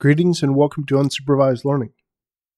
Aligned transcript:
Greetings 0.00 0.42
and 0.42 0.56
welcome 0.56 0.86
to 0.86 0.94
Unsupervised 0.94 1.62
Learning. 1.62 1.92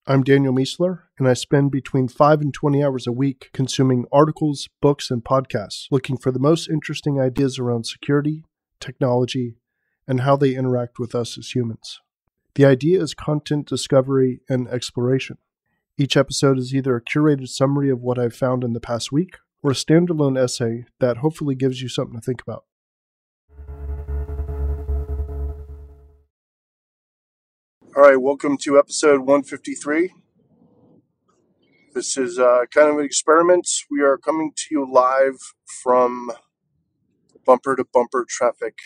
I'm 0.06 0.22
Daniel 0.22 0.54
Miessler, 0.54 1.00
and 1.18 1.26
I 1.26 1.34
spend 1.34 1.72
between 1.72 2.06
5 2.06 2.40
and 2.40 2.54
20 2.54 2.84
hours 2.84 3.08
a 3.08 3.10
week 3.10 3.50
consuming 3.52 4.04
articles, 4.12 4.68
books, 4.80 5.10
and 5.10 5.24
podcasts 5.24 5.86
looking 5.90 6.16
for 6.16 6.30
the 6.30 6.38
most 6.38 6.68
interesting 6.68 7.20
ideas 7.20 7.58
around 7.58 7.84
security, 7.84 8.44
technology, 8.78 9.56
and 10.06 10.20
how 10.20 10.36
they 10.36 10.54
interact 10.54 11.00
with 11.00 11.16
us 11.16 11.36
as 11.36 11.50
humans. 11.50 12.00
The 12.54 12.64
idea 12.64 13.02
is 13.02 13.12
content 13.12 13.66
discovery 13.66 14.42
and 14.48 14.68
exploration. 14.68 15.38
Each 15.98 16.16
episode 16.16 16.60
is 16.60 16.72
either 16.72 16.94
a 16.94 17.02
curated 17.02 17.48
summary 17.48 17.90
of 17.90 18.00
what 18.00 18.20
I've 18.20 18.36
found 18.36 18.62
in 18.62 18.72
the 18.72 18.78
past 18.78 19.10
week 19.10 19.38
or 19.64 19.72
a 19.72 19.74
standalone 19.74 20.40
essay 20.40 20.84
that 21.00 21.16
hopefully 21.16 21.56
gives 21.56 21.82
you 21.82 21.88
something 21.88 22.20
to 22.20 22.24
think 22.24 22.40
about. 22.40 22.66
All 27.94 28.04
right, 28.04 28.18
welcome 28.18 28.56
to 28.62 28.78
episode 28.78 29.20
153. 29.20 30.14
This 31.92 32.16
is 32.16 32.38
uh, 32.38 32.60
kind 32.74 32.88
of 32.88 32.96
an 32.96 33.04
experiment. 33.04 33.68
We 33.90 34.00
are 34.00 34.16
coming 34.16 34.52
to 34.56 34.64
you 34.70 34.90
live 34.90 35.36
from 35.82 36.30
bumper 37.44 37.76
to 37.76 37.84
bumper 37.84 38.24
traffic 38.26 38.78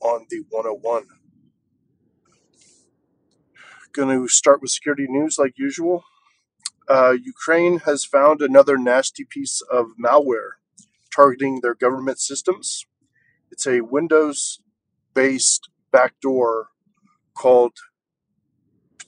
on 0.00 0.26
the 0.28 0.42
101. 0.50 1.04
Going 3.92 4.20
to 4.20 4.26
start 4.26 4.60
with 4.60 4.72
security 4.72 5.06
news 5.08 5.38
like 5.38 5.52
usual. 5.56 6.02
Uh, 6.88 7.14
Ukraine 7.22 7.78
has 7.86 8.04
found 8.04 8.42
another 8.42 8.76
nasty 8.76 9.24
piece 9.24 9.62
of 9.70 9.92
malware 10.04 10.54
targeting 11.14 11.60
their 11.60 11.76
government 11.76 12.18
systems. 12.18 12.86
It's 13.52 13.68
a 13.68 13.82
Windows 13.82 14.58
based 15.14 15.68
backdoor 15.92 16.70
called 17.34 17.74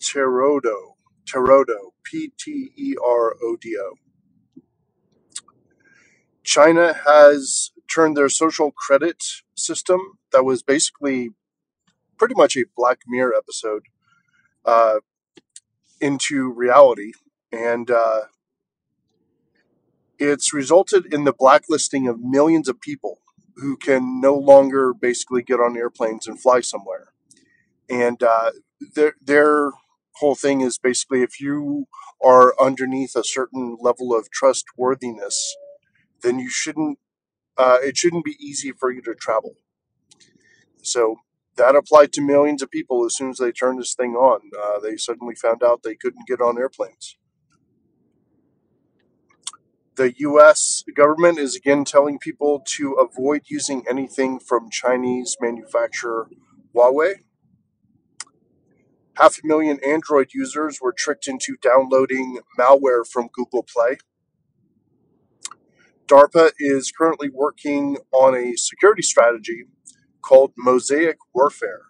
Pterodo, 0.05 0.97
Pterodo, 1.27 1.93
P 2.05 2.33
T 2.39 2.71
E 2.77 2.95
R 3.03 3.35
O 3.43 3.57
D 3.61 3.77
O. 3.79 3.95
China 6.43 6.95
has 7.07 7.71
turned 7.93 8.17
their 8.17 8.29
social 8.29 8.71
credit 8.73 9.23
system, 9.57 10.01
that 10.33 10.45
was 10.45 10.63
basically 10.63 11.31
pretty 12.19 12.35
much 12.35 12.57
a 12.57 12.65
Black 12.77 13.01
Mirror 13.07 13.35
episode, 13.37 13.85
uh, 14.65 14.97
into 16.01 16.53
reality. 16.53 17.13
And 17.51 17.91
uh, 17.91 18.23
it's 20.19 20.53
resulted 20.53 21.13
in 21.13 21.25
the 21.25 21.33
blacklisting 21.33 22.09
of 22.09 22.21
millions 22.21 22.69
of 22.69 22.81
people 22.81 23.21
who 23.57 23.77
can 23.77 24.21
no 24.21 24.35
longer 24.35 24.93
basically 24.93 25.43
get 25.43 25.61
on 25.61 25.77
airplanes 25.77 26.27
and 26.27 26.41
fly 26.41 26.61
somewhere. 26.61 27.13
And 27.89 28.23
uh, 28.23 28.51
their, 28.95 29.15
their 29.23 29.71
whole 30.17 30.35
thing 30.35 30.61
is 30.61 30.79
basically 30.79 31.23
if 31.23 31.41
you 31.41 31.87
are 32.23 32.55
underneath 32.61 33.17
a 33.17 33.25
certain 33.25 33.77
level 33.81 34.15
of 34.17 34.31
trustworthiness, 34.31 35.57
then 36.23 36.39
you 36.39 36.51
shouldn't. 36.51 36.99
Uh, 37.57 37.79
it 37.83 37.97
shouldn't 37.97 38.25
be 38.25 38.37
easy 38.41 38.73
for 38.73 38.91
you 38.91 39.01
to 39.03 39.15
travel. 39.15 39.55
So 40.83 41.17
that 41.57 41.77
applied 41.77 42.13
to 42.15 42.21
millions 42.21 42.63
of 42.63 42.71
people 42.71 43.05
as 43.05 43.17
soon 43.17 43.31
as 43.31 43.39
they 43.39 43.53
turned 43.53 43.81
this 43.81 43.95
thing 43.95 44.15
on. 44.15 44.51
Uh, 44.61 44.81
they 44.81 44.97
suddenly 44.97 45.35
found 45.37 45.63
out 45.63 45.83
they 45.83 45.95
couldn't 45.95 46.27
get 46.27 46.41
on 46.41 46.59
airplanes. 46.59 47.17
The 49.97 50.13
US 50.19 50.83
government 50.95 51.39
is 51.39 51.55
again 51.55 51.85
telling 51.85 52.19
people 52.19 52.63
to 52.77 52.95
avoid 52.95 53.43
using 53.47 53.85
anything 53.89 54.41
from 54.41 54.71
Chinese 54.71 55.37
manufacturer 55.41 56.29
Huawei 56.75 57.24
Half 59.17 59.39
a 59.45 59.47
million 59.47 59.79
Android 59.87 60.31
users 60.35 60.81
were 60.81 60.93
tricked 60.93 61.29
into 61.29 61.57
downloading 61.63 62.41
malware 62.59 63.07
from 63.07 63.29
Google 63.33 63.63
Play. 63.63 63.99
DARPA 66.09 66.51
is 66.59 66.91
currently 66.91 67.31
working 67.31 67.99
on 68.13 68.35
a 68.35 68.57
security 68.57 69.03
strategy 69.03 69.65
called 70.21 70.53
Mosaic 70.57 71.17
Warfare. 71.33 71.83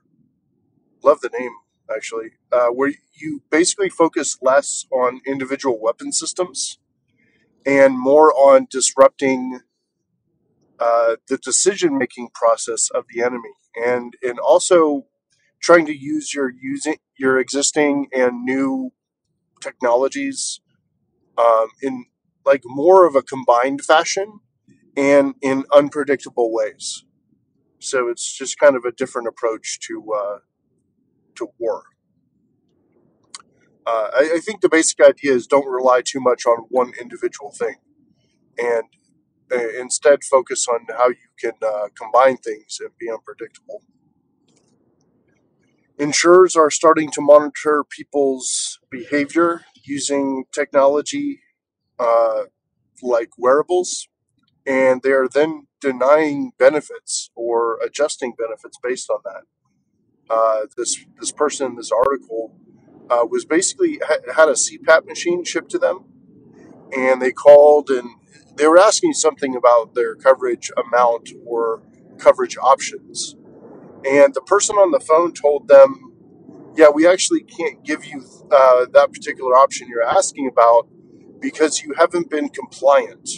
Love 1.02 1.20
the 1.20 1.30
name, 1.38 1.52
actually, 1.94 2.32
uh, 2.52 2.68
where 2.68 2.92
you 3.14 3.42
basically 3.50 3.88
focus 3.88 4.36
less 4.42 4.86
on 4.92 5.20
individual 5.26 5.80
weapon 5.80 6.12
systems 6.12 6.78
and 7.64 7.98
more 7.98 8.32
on 8.34 8.66
disrupting 8.70 9.60
uh, 10.78 11.16
the 11.28 11.38
decision 11.38 11.96
making 11.96 12.28
process 12.34 12.90
of 12.90 13.04
the 13.12 13.22
enemy 13.22 13.52
and 13.76 14.14
and 14.22 14.38
also 14.38 15.06
trying 15.64 15.86
to 15.86 15.96
use 15.96 16.34
your 16.34 16.52
using 16.62 16.96
your 17.18 17.38
existing 17.38 18.06
and 18.12 18.44
new 18.44 18.92
technologies 19.60 20.60
um, 21.38 21.68
in 21.82 22.04
like 22.44 22.62
more 22.66 23.06
of 23.06 23.16
a 23.16 23.22
combined 23.22 23.82
fashion 23.82 24.40
and 24.96 25.34
in 25.40 25.64
unpredictable 25.74 26.52
ways. 26.52 27.04
So 27.78 28.08
it's 28.08 28.36
just 28.36 28.58
kind 28.58 28.76
of 28.76 28.84
a 28.84 28.92
different 28.92 29.26
approach 29.26 29.80
to 29.88 30.04
uh, 30.12 30.38
to 31.36 31.48
war. 31.58 31.84
Uh, 33.86 34.08
I, 34.14 34.30
I, 34.36 34.38
think 34.38 34.62
the 34.62 34.70
basic 34.70 34.98
idea 35.00 35.34
is 35.34 35.46
don't 35.46 35.68
rely 35.68 36.00
too 36.02 36.20
much 36.20 36.46
on 36.46 36.64
one 36.70 36.92
individual 36.98 37.50
thing, 37.50 37.76
and 38.56 38.84
uh, 39.52 39.80
instead 39.80 40.24
focus 40.24 40.66
on 40.68 40.86
how 40.96 41.08
you 41.08 41.28
can 41.38 41.52
uh, 41.62 41.88
combine 41.98 42.38
things 42.38 42.78
and 42.80 42.90
be 42.98 43.10
unpredictable. 43.10 43.82
Insurers 45.98 46.56
are 46.56 46.70
starting 46.70 47.08
to 47.12 47.20
monitor 47.20 47.84
people's 47.88 48.80
behavior 48.90 49.62
using 49.84 50.44
technology 50.52 51.40
uh, 52.00 52.44
like 53.00 53.30
wearables, 53.38 54.08
and 54.66 55.02
they 55.02 55.12
are 55.12 55.28
then 55.28 55.68
denying 55.80 56.50
benefits 56.58 57.30
or 57.36 57.78
adjusting 57.84 58.34
benefits 58.36 58.76
based 58.82 59.08
on 59.08 59.18
that. 59.24 59.42
Uh, 60.28 60.66
this 60.76 61.04
this 61.20 61.30
person 61.30 61.68
in 61.68 61.76
this 61.76 61.92
article 61.92 62.56
uh, 63.08 63.24
was 63.24 63.44
basically 63.44 64.00
had 64.34 64.48
a 64.48 64.52
CPAP 64.54 65.06
machine 65.06 65.44
shipped 65.44 65.70
to 65.70 65.78
them, 65.78 66.06
and 66.96 67.22
they 67.22 67.30
called 67.30 67.88
and 67.88 68.08
they 68.56 68.66
were 68.66 68.78
asking 68.78 69.12
something 69.12 69.54
about 69.54 69.94
their 69.94 70.16
coverage 70.16 70.72
amount 70.76 71.30
or 71.46 71.82
coverage 72.18 72.56
options 72.56 73.36
and 74.04 74.34
the 74.34 74.42
person 74.42 74.76
on 74.76 74.90
the 74.90 75.00
phone 75.00 75.32
told 75.32 75.68
them, 75.68 76.12
yeah, 76.76 76.88
we 76.88 77.06
actually 77.06 77.42
can't 77.42 77.84
give 77.84 78.04
you 78.04 78.24
uh, 78.50 78.86
that 78.92 79.12
particular 79.12 79.54
option 79.56 79.88
you're 79.88 80.06
asking 80.06 80.48
about 80.48 80.88
because 81.40 81.82
you 81.82 81.94
haven't 81.96 82.30
been 82.30 82.48
compliant. 82.48 83.28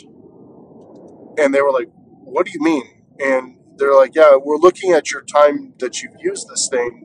And 1.39 1.55
they 1.55 1.61
were 1.61 1.73
like, 1.73 1.89
what 1.93 2.47
do 2.47 2.53
you 2.53 2.63
mean? 2.63 2.85
And 3.21 3.59
they're 3.77 3.95
like, 3.95 4.15
yeah, 4.15 4.37
we're 4.43 4.57
looking 4.57 4.93
at 4.93 5.11
your 5.11 5.23
time 5.23 5.75
that 5.79 6.03
you've 6.03 6.17
used 6.21 6.49
this 6.49 6.69
thing 6.71 7.05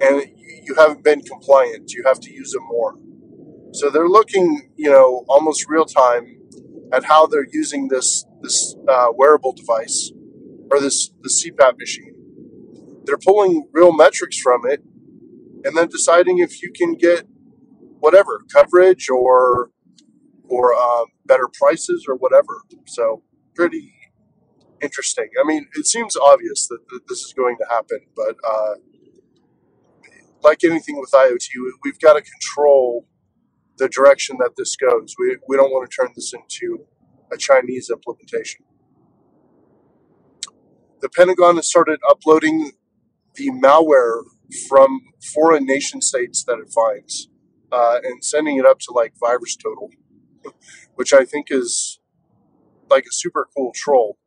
and 0.00 0.22
you 0.62 0.74
haven't 0.74 1.04
been 1.04 1.20
compliant. 1.22 1.92
You 1.92 2.02
have 2.06 2.20
to 2.20 2.32
use 2.32 2.54
it 2.54 2.62
more. 2.62 2.96
So 3.72 3.90
they're 3.90 4.08
looking, 4.08 4.70
you 4.76 4.90
know, 4.90 5.24
almost 5.28 5.66
real 5.68 5.84
time 5.84 6.38
at 6.92 7.04
how 7.04 7.26
they're 7.26 7.46
using 7.50 7.88
this 7.88 8.24
this 8.40 8.76
uh, 8.88 9.08
wearable 9.14 9.52
device 9.52 10.12
or 10.70 10.80
this 10.80 11.10
the 11.22 11.28
CPAP 11.28 11.78
machine 11.78 12.05
they're 13.06 13.18
pulling 13.18 13.68
real 13.72 13.92
metrics 13.92 14.38
from 14.38 14.62
it 14.66 14.82
and 15.64 15.76
then 15.76 15.88
deciding 15.88 16.38
if 16.38 16.62
you 16.62 16.72
can 16.72 16.94
get 16.94 17.26
whatever 18.00 18.40
coverage 18.52 19.08
or 19.08 19.70
or 20.48 20.74
uh, 20.74 21.04
better 21.24 21.48
prices 21.60 22.06
or 22.08 22.14
whatever. 22.16 22.62
So 22.86 23.22
pretty 23.54 23.92
interesting. 24.80 25.28
I 25.42 25.46
mean, 25.46 25.66
it 25.74 25.86
seems 25.86 26.16
obvious 26.16 26.68
that, 26.68 26.78
that 26.90 27.00
this 27.08 27.18
is 27.18 27.32
going 27.32 27.56
to 27.58 27.66
happen, 27.68 28.00
but 28.14 28.36
uh, 28.48 28.74
like 30.42 30.62
anything 30.64 31.00
with 31.00 31.10
IoT, 31.10 31.48
we've 31.82 31.98
got 31.98 32.12
to 32.14 32.22
control 32.22 33.06
the 33.78 33.88
direction 33.88 34.36
that 34.38 34.52
this 34.56 34.76
goes. 34.76 35.14
We, 35.18 35.36
we 35.48 35.56
don't 35.56 35.70
want 35.70 35.90
to 35.90 35.94
turn 35.94 36.12
this 36.14 36.32
into 36.32 36.86
a 37.32 37.36
Chinese 37.36 37.90
implementation. 37.90 38.64
The 41.00 41.08
Pentagon 41.08 41.56
has 41.56 41.68
started 41.68 41.98
uploading 42.08 42.72
the 43.36 43.50
malware 43.50 44.22
from 44.68 45.00
foreign 45.34 45.64
nation 45.64 46.00
states 46.00 46.44
that 46.44 46.58
it 46.58 46.72
finds 46.72 47.28
uh, 47.72 47.98
and 48.02 48.24
sending 48.24 48.58
it 48.58 48.66
up 48.66 48.78
to 48.80 48.92
like 48.92 49.14
VirusTotal, 49.22 49.90
which 50.94 51.12
I 51.12 51.24
think 51.24 51.48
is 51.50 52.00
like 52.88 53.04
a 53.04 53.12
super 53.12 53.48
cool 53.56 53.72
troll. 53.74 54.18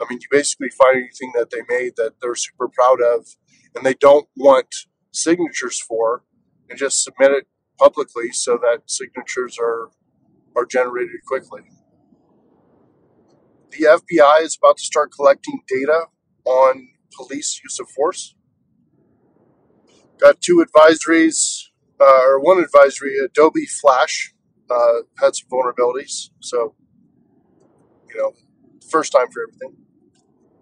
I 0.00 0.06
mean, 0.08 0.18
you 0.20 0.28
basically 0.30 0.70
find 0.70 0.96
anything 0.96 1.32
that 1.34 1.50
they 1.50 1.62
made 1.68 1.94
that 1.96 2.14
they're 2.20 2.34
super 2.34 2.68
proud 2.68 3.00
of 3.00 3.26
and 3.74 3.84
they 3.84 3.94
don't 3.94 4.28
want 4.36 4.66
signatures 5.12 5.80
for 5.80 6.24
and 6.68 6.78
just 6.78 7.02
submit 7.02 7.30
it 7.30 7.46
publicly 7.78 8.30
so 8.32 8.58
that 8.60 8.82
signatures 8.86 9.56
are 9.60 9.90
are 10.56 10.66
generated 10.66 11.20
quickly. 11.26 11.62
The 13.72 13.86
FBI 13.86 14.42
is 14.42 14.56
about 14.60 14.76
to 14.76 14.84
start 14.84 15.10
collecting 15.12 15.62
data 15.68 16.06
on 16.44 16.88
police 17.16 17.60
use 17.62 17.80
of 17.80 17.88
force 17.88 18.34
Got 20.24 20.40
two 20.40 20.64
advisories, 20.66 21.64
uh, 22.00 22.22
or 22.28 22.40
one 22.40 22.58
advisory. 22.58 23.12
Adobe 23.22 23.66
Flash 23.66 24.32
uh, 24.70 25.02
had 25.20 25.36
some 25.36 25.50
vulnerabilities, 25.52 26.30
so 26.40 26.74
you 28.08 28.16
know, 28.16 28.32
first 28.90 29.12
time 29.12 29.26
for 29.30 29.42
everything. 29.42 29.84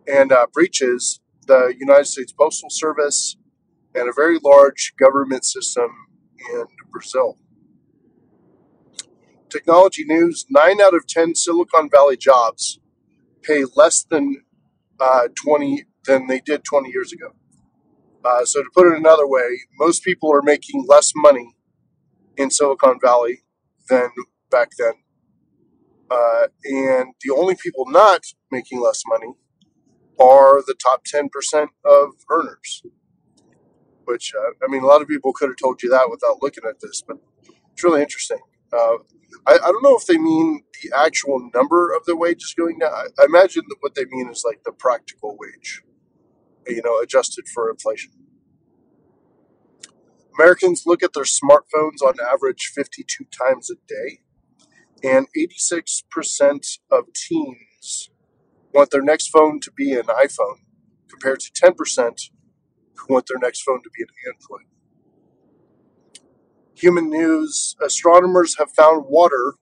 And 0.09 0.32
uh, 0.32 0.49
breaches 0.53 1.20
the 1.47 1.75
United 1.79 2.06
States 2.06 2.32
Postal 2.32 2.70
Service 2.70 3.37
and 3.94 4.09
a 4.09 4.12
very 4.12 4.41
large 4.44 4.94
government 4.99 5.44
system 5.44 5.91
in 6.53 6.65
Brazil. 6.91 7.38
Technology 9.49 10.05
news: 10.05 10.44
Nine 10.50 10.81
out 10.81 10.94
of 10.94 11.06
ten 11.06 11.37
Silicon 11.37 11.88
Valley 11.88 12.17
jobs 12.17 12.81
pay 13.43 13.65
less 13.76 14.03
than 14.03 14.43
uh, 14.99 15.29
twenty 15.37 15.85
than 16.06 16.26
they 16.26 16.41
did 16.41 16.65
twenty 16.65 16.91
years 16.91 17.12
ago. 17.12 17.29
Uh, 18.25 18.45
so 18.45 18.63
to 18.63 18.69
put 18.75 18.87
it 18.93 18.99
another 18.99 19.27
way, 19.27 19.61
most 19.79 20.05
people 20.05 20.33
are 20.33 20.43
making 20.43 20.87
less 20.89 21.13
money 21.17 21.57
in 22.37 22.51
Silicon 22.51 22.99
Valley 23.03 23.41
than 23.89 24.11
back 24.51 24.71
then. 24.79 24.95
Uh, 26.11 26.47
and 26.65 27.15
the 27.23 27.35
only 27.35 27.57
people 27.57 27.85
not 27.89 28.23
making 28.51 28.81
less 28.81 29.03
money 29.07 29.35
are 30.21 30.63
the 30.67 30.75
top 30.83 31.03
10% 31.05 31.69
of 31.85 32.11
earners, 32.31 32.83
which, 34.05 34.33
uh, 34.35 34.53
I 34.65 34.71
mean, 34.71 34.83
a 34.83 34.87
lot 34.87 35.03
of 35.03 35.09
people 35.09 35.33
could 35.33 35.49
have 35.49 35.57
told 35.57 35.83
you 35.83 35.91
that 35.91 36.11
without 36.11 36.43
looking 36.43 36.65
at 36.69 36.81
this, 36.81 37.03
but 37.07 37.19
it's 37.73 37.85
really 37.85 38.03
interesting. 38.03 38.41
Uh, 38.73 38.99
I, 39.47 39.55
I 39.55 39.73
don't 39.73 39.83
know 39.83 39.97
if 39.97 40.07
they 40.07 40.19
mean 40.19 40.63
the 40.83 40.97
actual 40.97 41.51
number 41.55 41.95
of 41.95 42.05
the 42.05 42.17
wages 42.17 42.55
going 42.57 42.79
down. 42.79 42.93
I, 42.93 43.07
I 43.21 43.25
imagine 43.27 43.65
that 43.69 43.77
what 43.81 43.95
they 43.95 44.05
mean 44.11 44.31
is 44.31 44.45
like 44.47 44.63
the 44.65 44.73
practical 44.73 45.37
wage, 45.39 45.83
you 46.67 46.82
know, 46.85 47.00
adjusted 47.00 47.47
for 47.53 47.70
inflation. 47.70 48.12
Americans 50.38 50.85
look 50.87 51.03
at 51.03 51.12
their 51.12 51.25
smartphones 51.25 52.03
on 52.05 52.14
average 52.20 52.73
52 52.75 53.25
times 53.37 53.70
a 53.70 53.75
day, 53.87 54.20
and 55.03 55.26
86% 55.37 56.79
of 56.91 57.12
teens 57.12 58.11
want 58.73 58.91
their 58.91 59.03
next 59.03 59.29
phone 59.29 59.61
to 59.61 59.70
be 59.70 59.93
an 59.93 60.06
iPhone, 60.06 60.61
compared 61.09 61.41
to 61.41 61.53
10% 61.53 62.31
who 62.97 63.15
want 63.15 63.26
their 63.26 63.38
next 63.38 63.62
phone 63.62 63.82
to 63.82 63.91
be 63.94 64.03
an 64.03 64.08
Android. 64.26 64.67
Human 66.75 67.11
news 67.11 67.76
astronomers 67.85 68.56
have 68.58 68.70
found 68.70 69.05
water 69.08 69.55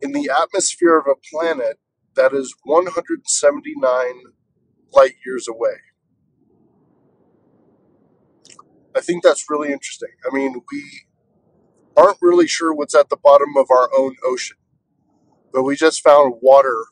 in 0.00 0.12
the 0.12 0.30
atmosphere 0.30 0.98
of 0.98 1.06
a 1.06 1.14
planet 1.30 1.78
that 2.14 2.32
is 2.32 2.54
179 2.64 4.22
light 4.92 5.14
years 5.24 5.46
away. 5.48 5.76
I 8.96 9.00
think 9.00 9.22
that's 9.22 9.50
really 9.50 9.72
interesting. 9.72 10.08
I 10.26 10.34
mean, 10.34 10.62
we 10.72 10.84
aren't 11.96 12.18
really 12.22 12.46
sure 12.46 12.74
what's 12.74 12.94
at 12.94 13.10
the 13.10 13.16
bottom 13.16 13.56
of 13.56 13.70
our 13.70 13.90
own 13.96 14.16
ocean, 14.24 14.56
but 15.52 15.64
we 15.64 15.76
just 15.76 16.02
found 16.02 16.36
water 16.40 16.86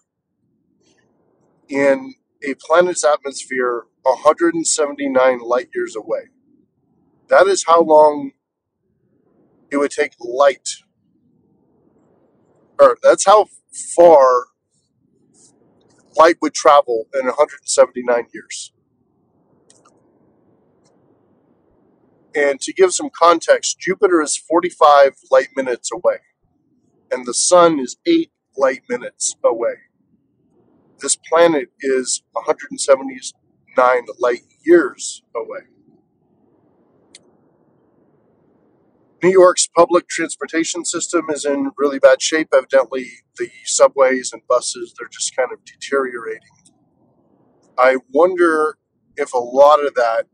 in 1.69 2.15
a 2.47 2.55
planet's 2.61 3.05
atmosphere 3.05 3.85
179 4.03 5.39
light 5.41 5.71
years 5.75 5.97
away. 5.97 6.25
That 7.29 7.47
is 7.47 7.65
how 7.67 7.83
long 7.83 8.33
it 9.71 9.79
would 9.79 9.91
take 9.91 10.13
light, 10.21 10.69
or 12.79 12.99
that's 13.03 13.25
how 13.25 13.47
far 13.97 14.47
light 16.19 16.37
would 16.43 16.55
travel 16.55 17.07
in 17.15 17.27
179 17.27 18.27
years. 18.35 18.73
And 22.35 22.61
to 22.61 22.73
give 22.73 22.93
some 22.93 23.11
context, 23.11 23.79
Jupiter 23.79 24.21
is 24.21 24.37
45 24.37 25.17
light 25.31 25.49
minutes 25.57 25.91
away, 25.93 26.17
and 27.11 27.27
the 27.27 27.35
Sun 27.35 27.79
is 27.79 27.97
8 28.07 28.31
light 28.57 28.83
minutes 28.89 29.37
away. 29.45 29.75
This 31.01 31.17
planet 31.17 31.69
is 31.81 32.23
179 32.33 34.03
light 34.19 34.43
years 34.65 35.23
away. 35.35 35.61
New 39.23 39.31
York's 39.31 39.67
public 39.67 40.09
transportation 40.09 40.85
system 40.85 41.27
is 41.31 41.45
in 41.45 41.71
really 41.79 41.99
bad 41.99 42.21
shape. 42.21 42.49
Evidently, 42.53 43.07
the 43.39 43.49
subways 43.65 44.33
and 44.33 44.43
buses, 44.49 44.95
they're 44.99 45.09
just 45.09 45.35
kind 45.35 45.51
of 45.53 45.65
deteriorating. 45.65 46.41
I 47.79 47.97
wonder 48.13 48.77
if 49.17 49.33
a 49.33 49.39
lot 49.39 49.85
of 49.85 49.95
that 49.95 50.27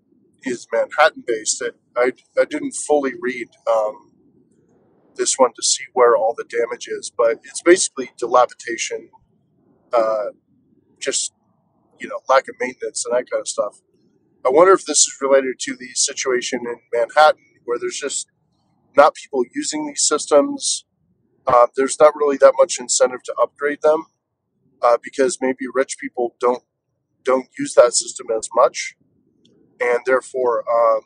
is 0.45 0.67
Manhattan 0.73 1.25
based. 1.27 1.63
I, 1.97 2.13
I 2.39 2.45
didn't 2.45 2.73
fully 2.87 3.13
read 3.21 3.49
um, 3.71 4.13
this 5.17 5.35
one 5.37 5.53
to 5.57 5.63
see 5.63 5.85
where 5.95 6.17
all 6.17 6.35
the 6.37 6.45
damage 6.45 6.89
is, 6.89 7.13
but 7.17 7.41
it's 7.45 7.63
basically 7.63 8.11
dilapidation, 8.19 9.11
uh, 9.93 10.27
just 11.01 11.33
you 12.01 12.09
know 12.09 12.21
lack 12.29 12.45
of 12.49 12.57
maintenance 12.61 13.05
and 13.07 13.15
that 13.17 13.31
kind 13.31 13.41
of 13.41 13.49
stuff. 13.49 13.81
I 14.47 14.51
wonder 14.51 14.73
if 14.73 14.87
this 14.87 14.99
is 14.99 15.19
related 15.21 15.59
to 15.61 15.77
the 15.77 15.89
situation 15.95 16.61
in 16.67 16.77
Manhattan 16.93 17.43
where 17.65 17.79
there's 17.79 17.99
just 18.01 18.29
not 18.97 19.15
people 19.15 19.45
using 19.55 19.87
these 19.87 20.07
systems. 20.07 20.85
Uh, 21.47 21.67
there's 21.77 21.99
not 22.01 22.15
really 22.17 22.37
that 22.39 22.55
much 22.59 22.79
incentive 22.81 23.23
to 23.25 23.35
upgrade 23.43 23.83
them 23.83 24.05
uh, 24.83 24.99
because 25.03 25.39
maybe 25.41 25.67
rich 25.75 25.97
people 26.01 26.37
don't 26.41 26.63
don't 27.25 27.49
use 27.59 27.75
that 27.75 27.93
system 27.95 28.29
as 28.37 28.49
much, 28.55 28.97
and 29.81 30.00
therefore 30.06 30.65
um, 30.71 31.03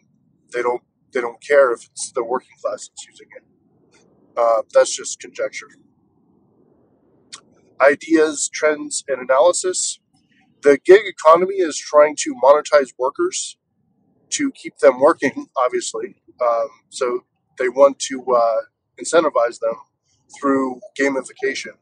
they 0.53 0.63
don't 0.63 0.83
they 1.13 1.21
don't 1.21 1.43
care 1.43 1.73
if 1.73 1.85
it's 1.87 2.13
the 2.13 2.25
working 2.25 2.57
class 2.63 2.89
that's 2.89 3.07
using 3.09 3.29
it. 3.37 3.45
Uh, 4.37 4.63
that's 4.73 4.97
just 4.97 5.21
conjecture. 5.21 5.69
Ideas, 7.81 8.51
trends, 8.53 9.05
and 9.09 9.21
analysis. 9.21 10.01
The 10.63 10.79
gig 10.85 11.03
economy 11.07 11.57
is 11.57 11.79
trying 11.79 12.17
to 12.21 12.35
monetize 12.43 12.89
workers 12.99 13.59
to 14.31 14.53
keep 14.53 14.79
them 14.79 15.01
working, 15.01 15.47
obviously. 15.65 16.17
Um, 16.43 16.69
so 16.91 17.21
they 17.59 17.69
want 17.69 17.99
to 18.11 18.25
uh, 18.35 18.63
incentivize 19.03 19.61
them 19.61 19.75
through 20.41 20.81
gamification. 21.01 21.73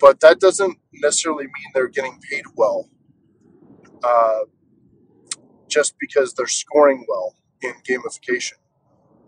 But 0.00 0.20
that 0.20 0.40
doesn't 0.40 0.78
necessarily 0.94 1.44
mean 1.44 1.72
they're 1.74 1.88
getting 1.88 2.20
paid 2.30 2.44
well 2.56 2.88
uh, 4.04 4.40
just 5.70 5.94
because 6.00 6.34
they're 6.34 6.46
scoring 6.46 7.06
well 7.08 7.34
in 7.62 7.74
gamification. 7.88 8.54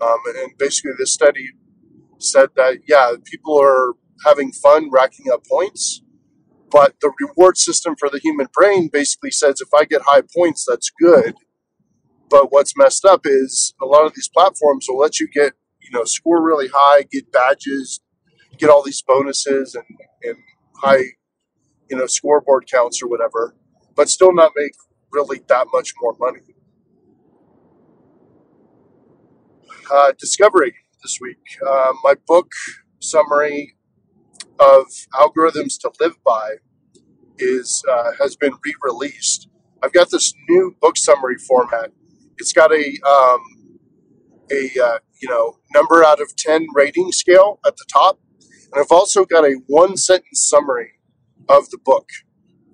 Um, 0.00 0.18
and 0.36 0.52
basically, 0.58 0.92
this 0.98 1.12
study 1.12 1.50
said 2.18 2.50
that, 2.56 2.78
yeah, 2.88 3.12
people 3.24 3.60
are 3.60 3.94
having 4.26 4.52
fun 4.52 4.90
racking 4.90 5.30
up 5.32 5.44
points, 5.46 6.02
but 6.70 6.94
the 7.00 7.12
reward 7.20 7.56
system 7.58 7.94
for 7.98 8.08
the 8.08 8.18
human 8.18 8.48
brain 8.52 8.88
basically 8.92 9.30
says 9.30 9.60
if 9.60 9.68
I 9.74 9.84
get 9.84 10.02
high 10.02 10.22
points, 10.36 10.66
that's 10.68 10.90
good. 11.00 11.34
But 12.30 12.50
what's 12.50 12.76
messed 12.76 13.04
up 13.04 13.22
is 13.24 13.74
a 13.80 13.86
lot 13.86 14.06
of 14.06 14.14
these 14.14 14.28
platforms 14.28 14.86
will 14.88 14.98
let 14.98 15.20
you 15.20 15.28
get, 15.32 15.52
you 15.82 15.90
know, 15.92 16.04
score 16.04 16.42
really 16.42 16.68
high, 16.72 17.02
get 17.12 17.30
badges, 17.30 18.00
get 18.56 18.70
all 18.70 18.82
these 18.82 19.02
bonuses 19.02 19.74
and, 19.74 19.84
and 20.22 20.36
high, 20.76 21.04
you 21.90 21.96
know, 21.96 22.06
scoreboard 22.06 22.66
counts 22.72 23.02
or 23.02 23.08
whatever, 23.08 23.54
but 23.94 24.08
still 24.08 24.32
not 24.32 24.52
make 24.56 24.72
really 25.12 25.40
that 25.48 25.66
much 25.72 25.92
more 26.00 26.14
money. 26.18 26.40
Uh, 29.92 30.12
discovery 30.18 30.74
this 31.02 31.18
week. 31.20 31.38
Uh, 31.66 31.92
my 32.02 32.14
book 32.26 32.50
summary 33.00 33.76
of 34.58 34.86
algorithms 35.14 35.78
to 35.80 35.90
live 36.00 36.16
by 36.24 36.56
is 37.38 37.82
uh, 37.90 38.12
has 38.20 38.36
been 38.36 38.52
re-released. 38.64 39.48
I've 39.82 39.92
got 39.92 40.10
this 40.10 40.32
new 40.48 40.76
book 40.80 40.96
summary 40.96 41.36
format. 41.36 41.90
It's 42.38 42.52
got 42.52 42.72
a 42.72 42.86
um, 43.06 43.40
a 44.50 44.70
uh, 44.82 44.98
you 45.20 45.28
know 45.28 45.58
number 45.74 46.04
out 46.04 46.20
of 46.20 46.34
ten 46.36 46.66
rating 46.74 47.12
scale 47.12 47.60
at 47.66 47.76
the 47.76 47.84
top, 47.92 48.20
and 48.72 48.80
I've 48.80 48.92
also 48.92 49.24
got 49.24 49.44
a 49.44 49.60
one 49.66 49.96
sentence 49.96 50.46
summary 50.48 50.92
of 51.48 51.70
the 51.70 51.78
book. 51.84 52.08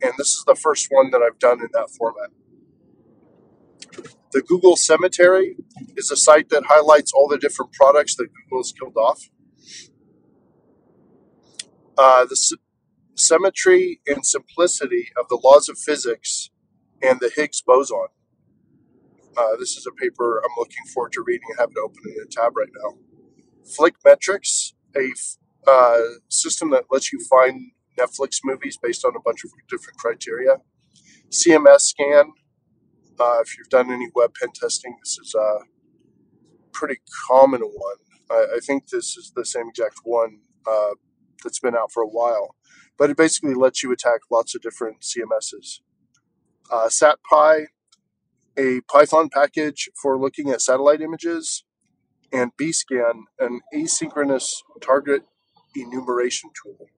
And 0.03 0.13
this 0.19 0.29
is 0.29 0.45
the 0.47 0.57
first 0.57 0.89
one 0.91 1.11
that 1.13 1.23
I've 1.23 1.39
done 1.39 1.61
in 1.61 1.69
that 1.75 1.91
format. 1.99 2.31
The 4.33 4.43
Google 4.43 4.77
Cemetery 4.77 5.57
is 5.97 6.11
a 6.11 6.17
site 6.17 6.51
that 6.51 6.65
highlights 6.69 7.13
all 7.15 7.29
the 7.29 7.39
different 7.39 7.73
products 7.73 8.17
that 8.17 8.29
Google 8.29 8.61
has 8.61 8.73
killed 8.79 8.97
off. 8.97 9.23
Uh, 11.99 12.27
the 12.27 12.37
sy- 12.37 12.57
symmetry 13.17 14.01
and 14.07 14.27
simplicity 14.27 15.09
of 15.19 15.29
the 15.29 15.41
laws 15.45 15.69
of 15.69 15.79
physics 15.79 16.51
and 17.03 17.21
the 17.21 17.31
Higgs 17.35 17.63
boson. 17.63 18.09
Uh, 19.37 19.57
this 19.59 19.77
is 19.77 19.87
a 19.87 19.93
paper 19.93 20.43
I'm 20.45 20.51
looking 20.59 20.85
forward 20.95 21.13
to 21.15 21.25
reading. 21.27 21.49
I 21.59 21.63
have 21.63 21.71
it 21.71 21.79
open 21.85 22.03
in 22.07 22.25
a 22.25 22.27
tab 22.31 22.57
right 22.57 22.69
now. 22.85 22.99
Flick 23.77 23.97
Metrix, 24.07 24.73
a 24.97 25.11
f- 25.13 25.39
uh, 25.67 26.01
system 26.29 26.71
that 26.71 26.85
lets 26.91 27.13
you 27.13 27.21
find 27.31 27.73
Netflix 27.99 28.39
movies 28.45 28.79
based 28.83 29.05
on 29.05 29.13
a 29.17 29.21
bunch 29.21 29.45
of 29.45 29.51
different 29.69 29.99
criteria. 29.99 30.59
CMS 31.31 31.81
Scan, 31.81 32.33
uh, 33.21 33.41
if 33.41 33.57
you've 33.57 33.69
done 33.69 33.91
any 33.91 34.09
web 34.15 34.33
pen 34.41 34.51
testing, 34.55 34.97
this 35.03 35.19
is 35.19 35.35
a 35.35 35.59
pretty 36.73 37.01
common 37.29 37.61
one. 37.61 37.97
I, 38.31 38.57
I 38.57 38.59
think 38.65 38.89
this 38.89 39.17
is 39.17 39.33
the 39.35 39.45
same 39.45 39.69
exact 39.69 40.01
one 40.05 40.39
uh, 40.67 40.95
that's 41.43 41.61
been 41.61 41.77
out 41.77 41.93
for 41.93 42.03
a 42.03 42.09
while, 42.09 42.55
but 42.97 43.11
it 43.11 43.17
basically 43.17 43.55
lets 43.55 43.83
you 43.83 43.93
attack 43.93 44.21
lots 44.31 44.55
of 44.55 44.63
different 44.63 45.03
CMSs. 45.03 45.81
Uh, 46.71 46.89
SatPy, 46.89 47.67
a 48.57 48.81
Python 48.91 49.29
package 49.33 49.89
for 50.01 50.19
looking 50.19 50.51
at 50.51 50.61
satellite 50.61 51.01
images, 51.01 51.65
and 52.33 52.53
Bscan, 52.57 53.23
an 53.39 53.61
asynchronous 53.75 54.57
target 54.81 55.23
enumeration 55.75 56.51
tool. 56.63 56.89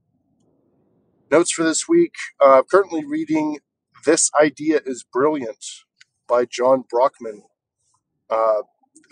Notes 1.31 1.53
for 1.53 1.63
this 1.63 1.89
week. 1.89 2.15
Uh, 2.41 2.63
currently 2.69 3.05
reading 3.05 3.61
This 4.05 4.33
Idea 4.41 4.81
is 4.85 5.05
Brilliant 5.05 5.65
by 6.27 6.45
John 6.45 6.83
Brockman. 6.91 7.45
Uh, 8.29 8.63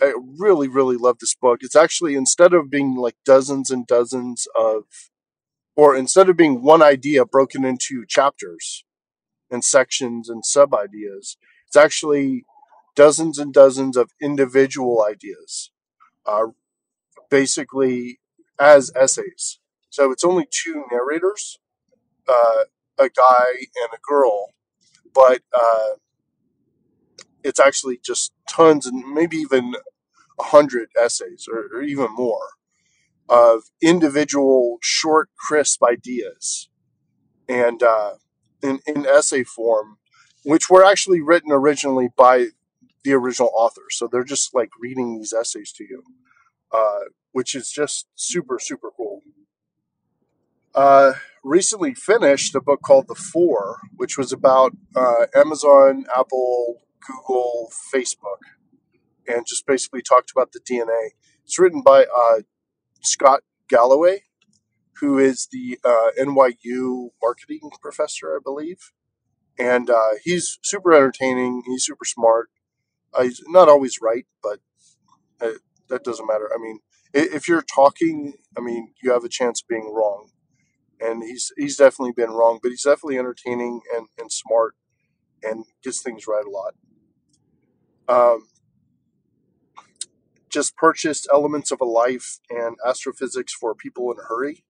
I 0.01 0.13
really, 0.37 0.67
really 0.67 0.97
love 0.97 1.19
this 1.19 1.33
book. 1.33 1.59
It's 1.61 1.77
actually, 1.77 2.15
instead 2.15 2.53
of 2.53 2.69
being 2.69 2.97
like 2.97 3.15
dozens 3.23 3.71
and 3.71 3.87
dozens 3.87 4.49
of, 4.53 4.83
or 5.77 5.95
instead 5.95 6.27
of 6.27 6.35
being 6.35 6.61
one 6.61 6.81
idea 6.81 7.23
broken 7.23 7.63
into 7.63 8.03
chapters 8.05 8.83
and 9.49 9.63
sections 9.63 10.27
and 10.27 10.45
sub 10.45 10.73
ideas, 10.73 11.37
it's 11.67 11.77
actually 11.77 12.43
dozens 12.97 13.39
and 13.39 13.53
dozens 13.53 13.95
of 13.95 14.11
individual 14.21 15.05
ideas, 15.09 15.71
uh, 16.25 16.47
basically 17.29 18.19
as 18.59 18.91
essays. 18.93 19.59
So 19.89 20.11
it's 20.11 20.25
only 20.25 20.47
two 20.51 20.83
narrators 20.91 21.59
uh, 22.29 22.63
a 22.99 23.09
guy 23.09 23.47
and 23.57 23.93
a 23.93 23.99
girl, 24.07 24.53
but 25.13 25.41
uh, 25.53 25.95
it's 27.43 27.59
actually 27.59 27.99
just 28.03 28.33
tons 28.47 28.85
and 28.85 29.13
maybe 29.13 29.37
even 29.37 29.75
a 30.39 30.43
hundred 30.43 30.89
essays 31.01 31.47
or, 31.51 31.69
or 31.73 31.81
even 31.81 32.07
more 32.15 32.49
of 33.29 33.63
individual 33.81 34.77
short, 34.81 35.29
crisp 35.37 35.83
ideas, 35.83 36.69
and 37.47 37.83
uh, 37.83 38.13
in 38.61 38.79
in 38.87 39.05
essay 39.05 39.43
form, 39.43 39.97
which 40.43 40.69
were 40.69 40.83
actually 40.83 41.21
written 41.21 41.51
originally 41.51 42.09
by 42.17 42.47
the 43.03 43.13
original 43.13 43.51
author. 43.55 43.83
So 43.91 44.07
they're 44.07 44.23
just 44.23 44.53
like 44.53 44.69
reading 44.79 45.17
these 45.17 45.33
essays 45.33 45.71
to 45.73 45.83
you, 45.83 46.03
uh, 46.73 47.05
which 47.31 47.55
is 47.55 47.71
just 47.71 48.07
super 48.15 48.59
super 48.59 48.89
cool. 48.95 49.21
Uh, 50.75 51.13
recently 51.43 51.93
finished 51.93 52.53
a 52.55 52.61
book 52.61 52.81
called 52.81 53.07
The 53.07 53.15
Four, 53.15 53.79
which 53.95 54.17
was 54.17 54.31
about 54.31 54.73
uh, 54.95 55.25
Amazon, 55.35 56.05
Apple, 56.15 56.77
Google, 57.05 57.71
Facebook, 57.93 58.39
and 59.27 59.45
just 59.47 59.65
basically 59.65 60.01
talked 60.01 60.31
about 60.31 60.51
the 60.51 60.59
DNA. 60.59 61.11
It's 61.43 61.57
written 61.57 61.81
by 61.81 62.03
uh, 62.03 62.41
Scott 63.01 63.41
Galloway, 63.67 64.23
who 64.99 65.17
is 65.17 65.47
the 65.51 65.79
uh, 65.83 66.11
NYU 66.19 67.09
marketing 67.21 67.71
professor, 67.81 68.35
I 68.35 68.39
believe. 68.43 68.91
And 69.57 69.89
uh, 69.89 70.11
he's 70.23 70.59
super 70.61 70.93
entertaining. 70.93 71.63
He's 71.65 71.85
super 71.85 72.05
smart. 72.05 72.49
Uh, 73.13 73.23
he's 73.23 73.41
not 73.47 73.67
always 73.67 73.99
right, 74.01 74.25
but 74.43 74.59
that 75.39 76.03
doesn't 76.03 76.27
matter. 76.27 76.49
I 76.53 76.61
mean, 76.61 76.79
if 77.13 77.47
you're 77.47 77.63
talking, 77.63 78.33
I 78.55 78.61
mean, 78.61 78.93
you 79.01 79.11
have 79.11 79.23
a 79.23 79.29
chance 79.29 79.61
of 79.61 79.67
being 79.67 79.91
wrong 79.91 80.29
and 81.01 81.23
he's 81.23 81.51
he's 81.57 81.77
definitely 81.77 82.13
been 82.13 82.31
wrong, 82.31 82.59
but 82.61 82.69
he's 82.69 82.83
definitely 82.83 83.19
entertaining 83.19 83.81
and, 83.95 84.07
and 84.19 84.31
smart 84.31 84.75
and 85.43 85.65
gets 85.83 86.01
things 86.01 86.27
right 86.27 86.45
a 86.45 86.49
lot. 86.49 86.75
Um, 88.07 88.47
just 90.49 90.75
purchased 90.77 91.27
Elements 91.33 91.71
of 91.71 91.81
a 91.81 91.85
Life 91.85 92.39
and 92.49 92.77
Astrophysics 92.87 93.53
for 93.53 93.75
People 93.75 94.11
in 94.11 94.19
a 94.19 94.23
Hurry, 94.27 94.63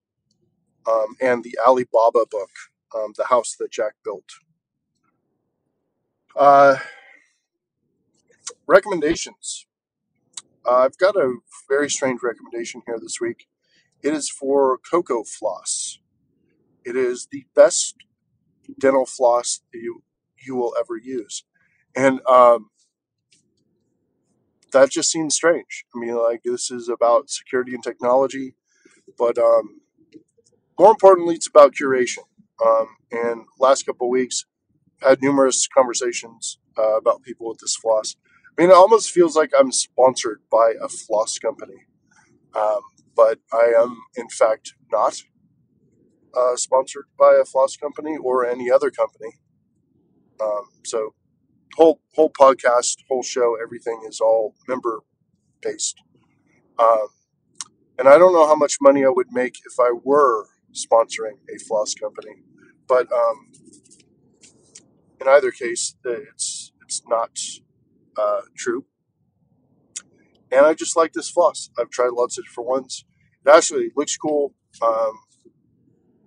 um, 0.90 1.16
and 1.22 1.44
the 1.44 1.58
Alibaba 1.66 2.26
book, 2.30 2.52
um, 2.96 3.14
The 3.18 3.26
House 3.26 3.56
That 3.60 3.72
Jack 3.72 3.94
Built. 4.04 4.26
Uh, 6.36 6.78
recommendations. 8.68 9.66
Uh, 10.66 10.80
I've 10.80 10.98
got 10.98 11.16
a 11.16 11.38
very 11.70 11.90
strange 11.90 12.22
recommendation 12.24 12.84
here 12.86 13.00
this 13.02 13.22
week. 13.22 13.48
It 14.04 14.14
is 14.14 14.30
for 14.30 14.80
Cocofloss. 14.80 15.99
It 16.90 16.96
is 16.96 17.28
the 17.32 17.46
best 17.56 17.96
dental 18.80 19.06
floss 19.06 19.62
you 19.72 20.02
you 20.44 20.56
will 20.56 20.74
ever 20.80 20.98
use, 20.98 21.44
and 21.96 22.20
um, 22.28 22.70
that 24.72 24.90
just 24.90 25.12
seems 25.12 25.36
strange. 25.36 25.86
I 25.96 26.00
mean, 26.00 26.16
like 26.16 26.42
this 26.44 26.72
is 26.72 26.90
about 26.90 27.30
security 27.30 27.76
and 27.76 27.84
technology, 27.84 28.56
but 29.20 29.38
um, 29.38 29.82
more 30.80 30.90
importantly, 30.90 31.36
it's 31.36 31.48
about 31.48 31.76
curation. 31.76 32.24
Um, 32.66 32.88
and 33.12 33.42
last 33.60 33.86
couple 33.86 34.08
of 34.08 34.12
weeks, 34.12 34.46
had 35.02 35.22
numerous 35.22 35.68
conversations 35.68 36.58
uh, 36.78 36.98
about 36.98 37.22
people 37.22 37.48
with 37.48 37.60
this 37.60 37.76
floss. 37.76 38.16
I 38.58 38.62
mean, 38.62 38.72
it 38.72 38.76
almost 38.76 39.12
feels 39.12 39.36
like 39.36 39.52
I'm 39.58 39.72
sponsored 39.72 40.42
by 40.52 40.74
a 40.82 40.90
floss 40.90 41.38
company, 41.38 41.86
um, 42.56 42.82
but 43.16 43.40
I 43.54 43.74
am 43.78 44.02
in 44.16 44.28
fact 44.30 44.74
not 44.92 45.22
uh, 46.36 46.56
sponsored 46.56 47.06
by 47.18 47.38
a 47.42 47.46
floss 47.46 47.76
company 47.76 48.18
or 48.18 48.46
any 48.46 48.72
other 48.72 48.92
company. 48.92 49.34
Um, 50.42 50.70
so 50.86 51.14
whole 51.76 52.02
whole 52.16 52.32
podcast, 52.32 52.98
whole 53.10 53.24
show, 53.24 53.56
everything 53.62 54.02
is 54.08 54.20
all 54.20 54.56
member 54.68 55.02
based. 55.62 56.02
Um, 56.78 57.08
and 57.98 58.08
I 58.08 58.18
don't 58.18 58.34
know 58.34 58.48
how 58.48 58.56
much 58.56 58.78
money 58.82 59.06
I 59.06 59.10
would 59.10 59.32
make 59.32 59.58
if 59.66 59.80
I 59.80 59.92
were 60.04 60.46
sponsoring 60.74 61.40
a 61.54 61.60
floss 61.60 61.94
company, 61.94 62.44
but 62.88 63.12
um, 63.12 63.52
in 65.20 65.28
either 65.28 65.52
case, 65.52 65.96
it's 66.06 66.72
it's 66.84 67.02
not 67.08 67.38
uh, 68.18 68.42
true. 68.58 68.86
And 70.52 70.66
I 70.66 70.74
just 70.74 70.98
like 70.98 71.14
this 71.14 71.30
floss. 71.30 71.70
I've 71.78 71.92
tried 71.92 72.12
lots 72.14 72.38
of 72.38 72.46
different 72.46 72.70
ones. 72.70 73.06
It 73.46 73.50
actually 73.50 73.92
looks 73.96 74.18
cool. 74.18 74.54
Um, 74.82 75.20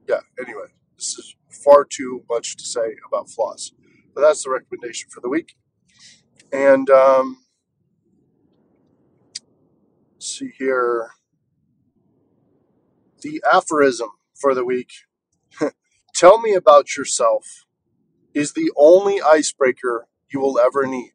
yeah, 0.09 0.21
anyway, 0.41 0.67
this 0.97 1.19
is 1.19 1.37
far 1.51 1.85
too 1.85 2.25
much 2.31 2.57
to 2.57 2.65
say 2.65 2.97
about 3.07 3.31
floss. 3.31 3.73
But 4.15 4.23
that's 4.23 4.45
the 4.45 4.51
recommendation 4.51 5.11
for 5.11 5.21
the 5.21 5.29
week. 5.29 5.57
And 6.53 6.91
um, 6.91 7.39
see 10.19 10.53
here. 10.59 11.11
The 13.23 13.43
aphorism 13.53 14.11
for 14.35 14.55
the 14.55 14.65
week 14.65 14.93
Tell 16.15 16.41
me 16.41 16.55
about 16.55 16.97
yourself 16.97 17.67
is 18.35 18.53
the 18.53 18.73
only 18.77 19.21
icebreaker 19.23 20.09
you 20.33 20.41
will 20.41 20.59
ever 20.59 20.87
need. 20.87 21.13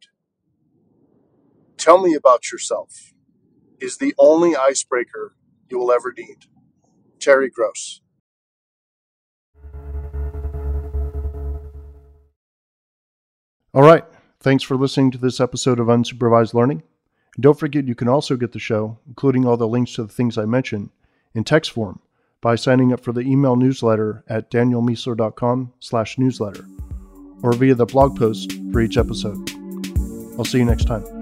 Tell 1.77 1.99
me 2.01 2.15
about 2.15 2.51
yourself 2.51 3.13
is 3.79 3.97
the 3.97 4.15
only 4.19 4.55
icebreaker 4.55 5.35
you 5.69 5.79
will 5.79 5.91
ever 5.91 6.13
need. 6.17 6.45
Terry 7.19 7.49
Gross. 7.49 8.01
All 13.77 13.83
right. 13.83 14.03
Thanks 14.39 14.63
for 14.63 14.75
listening 14.75 15.11
to 15.11 15.19
this 15.19 15.39
episode 15.39 15.79
of 15.79 15.85
Unsupervised 15.85 16.55
Learning. 16.55 16.81
And 17.35 17.43
don't 17.43 17.59
forget 17.59 17.85
you 17.85 17.93
can 17.93 18.07
also 18.07 18.35
get 18.35 18.51
the 18.51 18.57
show, 18.57 18.97
including 19.07 19.45
all 19.45 19.55
the 19.55 19.67
links 19.67 19.93
to 19.93 20.03
the 20.03 20.11
things 20.11 20.35
I 20.35 20.45
mentioned, 20.45 20.89
in 21.35 21.43
text 21.43 21.69
form 21.69 21.99
by 22.41 22.55
signing 22.55 22.91
up 22.91 23.01
for 23.01 23.13
the 23.13 23.21
email 23.21 23.55
newsletter 23.55 24.23
at 24.27 24.49
danielmiessler.com 24.49 25.73
slash 25.79 26.17
newsletter 26.17 26.65
or 27.43 27.53
via 27.53 27.75
the 27.75 27.85
blog 27.85 28.17
post 28.17 28.51
for 28.71 28.81
each 28.81 28.97
episode. 28.97 29.47
I'll 30.39 30.45
see 30.45 30.57
you 30.57 30.65
next 30.65 30.85
time. 30.85 31.16